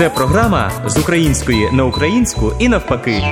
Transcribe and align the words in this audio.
Це 0.00 0.10
програма 0.10 0.72
з 0.86 0.98
української 0.98 1.70
на 1.72 1.84
українську 1.84 2.52
і 2.58 2.68
навпаки. 2.68 3.22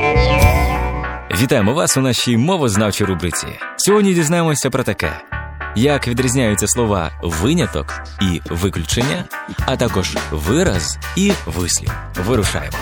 Вітаємо 1.41 1.75
вас 1.75 1.97
у 1.97 2.01
нашій 2.01 2.37
мовознавчій 2.37 3.05
рубриці. 3.05 3.47
Сьогодні 3.77 4.15
дізнаємося 4.15 4.71
про 4.71 4.83
таке: 4.83 5.13
як 5.77 6.09
відрізняються 6.09 6.67
слова 6.67 7.11
виняток 7.23 8.03
і 8.23 8.41
виключення, 8.51 9.25
а 9.67 9.77
також 9.77 10.17
вираз 10.31 10.99
і 11.17 11.33
вислів. 11.47 11.93
Вирушаємо. 12.27 12.77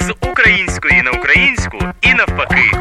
З 0.00 0.28
української 0.30 1.02
на 1.02 1.10
українську 1.10 1.78
і 2.00 2.14
навпаки. 2.14 2.72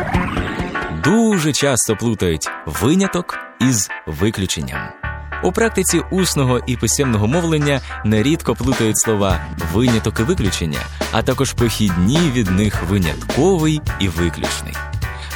Дуже 1.03 1.53
часто 1.53 1.95
плутають 1.95 2.49
виняток 2.65 3.37
із 3.59 3.89
виключенням. 4.07 5.10
У 5.43 5.51
практиці 5.51 6.01
усного 6.11 6.59
і 6.67 6.77
писемного 6.77 7.27
мовлення 7.27 7.81
нерідко 8.05 8.55
плутають 8.55 8.99
слова 8.99 9.45
виняток 9.73 10.19
і 10.19 10.23
виключення, 10.23 10.79
а 11.11 11.21
також 11.21 11.53
похідні 11.53 12.31
від 12.35 12.51
них 12.51 12.83
винятковий 12.89 13.81
і 13.99 14.07
виключний. 14.07 14.73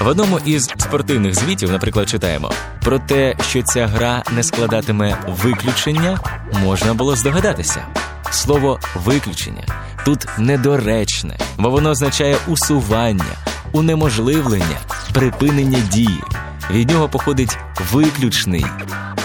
В 0.01 0.07
одному 0.07 0.39
із 0.45 0.63
спортивних 0.63 1.35
звітів, 1.35 1.71
наприклад, 1.71 2.09
читаємо 2.09 2.51
про 2.81 2.99
те, 2.99 3.35
що 3.49 3.63
ця 3.63 3.87
гра 3.87 4.23
не 4.35 4.43
складатиме 4.43 5.17
виключення, 5.43 6.19
можна 6.63 6.93
було 6.93 7.15
здогадатися. 7.15 7.85
Слово 8.31 8.79
виключення 9.05 9.63
тут 10.05 10.27
недоречне, 10.37 11.37
бо 11.57 11.69
воно 11.69 11.89
означає 11.89 12.37
усування, 12.47 13.35
унеможливлення, 13.71 14.77
припинення 15.13 15.79
дії. 15.79 16.23
Від 16.71 16.89
нього 16.89 17.09
походить 17.09 17.57
виключний, 17.91 18.65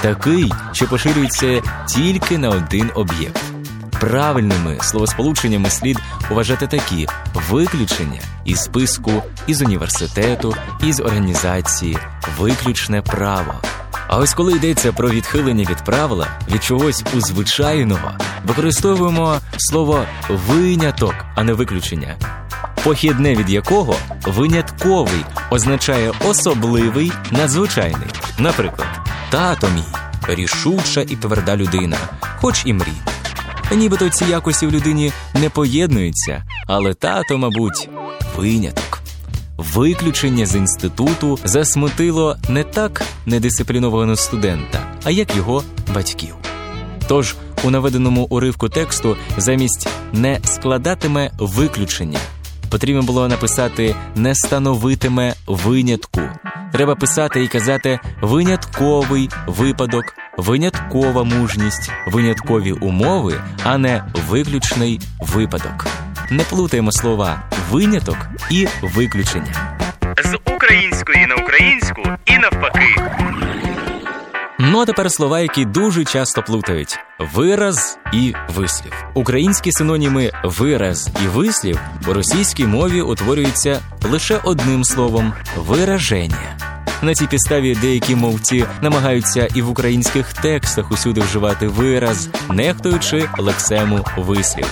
такий, 0.02 0.52
що 0.72 0.86
поширюється 0.86 1.62
тільки 1.88 2.38
на 2.38 2.48
один 2.48 2.90
об'єкт. 2.94 3.42
Правильними 4.00 4.78
словосполученнями 4.80 5.70
слід 5.70 5.98
вважати 6.30 6.66
такі 6.66 7.08
виключення 7.50 8.20
із 8.44 8.60
списку, 8.60 9.22
із 9.46 9.62
університету, 9.62 10.54
із 10.82 11.00
організації, 11.00 11.98
виключне 12.38 13.02
право. 13.02 13.54
А 14.08 14.16
ось 14.16 14.34
коли 14.34 14.52
йдеться 14.52 14.92
про 14.92 15.10
відхилення 15.10 15.66
від 15.70 15.84
правила, 15.84 16.26
від 16.50 16.64
чогось 16.64 17.04
узвичайного, 17.16 18.12
використовуємо 18.46 19.38
слово 19.56 20.04
виняток, 20.28 21.14
а 21.34 21.42
не 21.42 21.52
виключення. 21.52 22.16
Похідне 22.84 23.34
від 23.34 23.50
якого 23.50 23.96
винятковий 24.26 25.24
означає 25.50 26.12
особливий, 26.28 27.12
надзвичайний. 27.30 28.08
Наприклад, 28.38 28.88
тато 29.30 29.68
мій 29.68 29.82
рішуча 30.34 31.00
і 31.00 31.16
тверда 31.16 31.56
людина, 31.56 31.96
хоч 32.40 32.62
і 32.66 32.72
мрій. 32.72 33.00
Нібито 33.76 34.10
ці 34.10 34.24
якості 34.24 34.66
в 34.66 34.72
людині 34.72 35.12
не 35.34 35.50
поєднуються, 35.50 36.44
але 36.66 36.94
тато, 36.94 37.38
мабуть, 37.38 37.88
виняток. 38.36 39.02
Виключення 39.56 40.46
з 40.46 40.56
інституту 40.56 41.38
засмутило 41.44 42.36
не 42.48 42.64
так 42.64 43.02
недисциплінованого 43.26 44.16
студента, 44.16 44.80
а 45.04 45.10
як 45.10 45.36
його 45.36 45.62
батьків. 45.94 46.34
Тож 47.08 47.36
у 47.64 47.70
наведеному 47.70 48.26
уривку 48.30 48.68
тексту 48.68 49.16
замість 49.36 49.88
не 50.12 50.40
складатиме 50.44 51.30
виключення 51.38 52.18
потрібно 52.70 53.02
було 53.02 53.28
написати 53.28 53.94
не 54.14 54.34
становитиме 54.34 55.34
винятку. 55.46 56.20
Треба 56.72 56.94
писати 56.94 57.44
і 57.44 57.48
казати 57.48 58.00
винятковий 58.22 59.30
випадок, 59.46 60.04
виняткова 60.36 61.24
мужність, 61.24 61.92
виняткові 62.06 62.72
умови, 62.72 63.40
а 63.64 63.78
не 63.78 64.04
виключний 64.28 65.00
випадок. 65.20 65.86
Не 66.30 66.42
плутаємо 66.42 66.92
слова 66.92 67.42
виняток 67.70 68.16
і 68.50 68.68
виключення. 68.82 69.78
З 70.24 70.38
української 70.54 71.26
на 71.26 71.34
українську 71.34 72.02
і 72.26 72.38
навпаки. 72.38 72.96
Ну 74.62 74.80
а 74.80 74.84
тепер 74.86 75.12
слова, 75.12 75.40
які 75.40 75.64
дуже 75.64 76.04
часто 76.04 76.42
плутають: 76.42 76.98
вираз 77.34 77.98
і 78.12 78.34
вислів. 78.54 78.92
Українські 79.14 79.72
синоніми 79.72 80.30
вираз 80.44 81.10
і 81.24 81.28
вислів 81.28 81.80
у 82.08 82.12
російській 82.12 82.66
мові 82.66 83.02
утворюються 83.02 83.80
лише 84.10 84.40
одним 84.44 84.84
словом 84.84 85.32
вираження. 85.56 86.59
На 87.02 87.14
цій 87.14 87.26
підставі 87.26 87.74
деякі 87.74 88.14
мовці 88.14 88.64
намагаються 88.82 89.48
і 89.54 89.62
в 89.62 89.70
українських 89.70 90.32
текстах 90.32 90.92
усюди 90.92 91.20
вживати 91.20 91.68
вираз, 91.68 92.28
нехтуючи 92.50 93.28
лексему 93.38 94.04
вислів. 94.16 94.66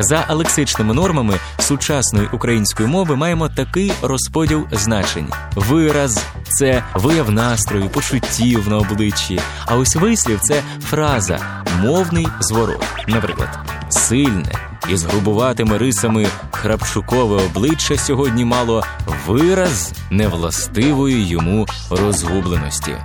За 0.00 0.26
лексичними 0.30 0.94
нормами 0.94 1.34
сучасної 1.58 2.28
української 2.32 2.88
мови 2.88 3.16
маємо 3.16 3.48
такий 3.48 3.92
розподіл 4.02 4.66
значень: 4.72 5.28
вираз 5.54 6.24
це 6.58 6.84
вияв 6.94 7.30
настрою, 7.30 7.88
почуттів 7.88 8.68
на 8.68 8.78
обличчі. 8.78 9.40
А 9.66 9.76
ось 9.76 9.96
вислів 9.96 10.40
це 10.40 10.62
фраза, 10.82 11.38
мовний 11.82 12.28
зворот. 12.40 12.84
Наприклад, 13.08 13.58
сильне 13.88 14.52
із 14.88 15.04
грубуватими 15.04 15.78
рисами 15.78 16.26
храпшукове 16.58 17.42
обличчя 17.42 17.96
сьогодні 17.96 18.44
мало 18.44 18.84
вираз 19.26 19.92
невластивої 20.10 21.28
йому 21.28 21.66
розгубленості. 21.90 22.96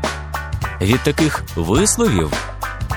Від 0.82 1.00
таких 1.00 1.44
висловів, 1.56 2.32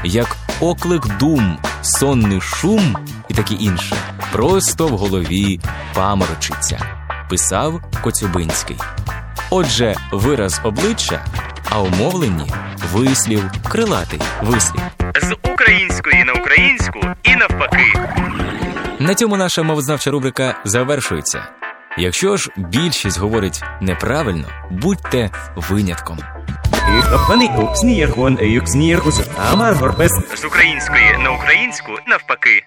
як 0.05 0.37
оклик 0.61 1.19
дум, 1.19 1.59
сонний 1.83 2.41
шум 2.41 2.97
і 3.29 3.35
таке 3.35 3.55
інше, 3.55 3.97
просто 4.33 4.89
в 4.89 4.99
голові 4.99 5.61
паморочиться, 5.95 6.79
писав 7.29 7.83
Коцюбинський. 8.03 8.77
Отже, 9.51 9.95
вираз 10.13 10.61
обличчя, 10.65 11.25
а 11.71 11.81
у 11.81 11.89
мовленні 11.89 12.53
вислів, 12.93 13.43
крилатий 13.69 14.21
вислів. 14.43 14.83
З 15.23 15.37
української 15.53 16.25
на 16.25 16.33
українську. 16.33 17.16
На 19.07 19.15
цьому 19.15 19.37
наша 19.37 19.63
мовознавча 19.63 20.11
рубрика 20.11 20.61
завершується. 20.65 21.49
Якщо 21.99 22.37
ж 22.37 22.51
більшість 22.57 23.19
говорить 23.19 23.63
неправильно, 23.81 24.49
будьте 24.71 25.31
винятком. 25.57 26.19
З 30.37 30.45
української 30.45 31.19
на 31.25 31.31
українську 31.31 31.93
навпаки. 32.07 32.63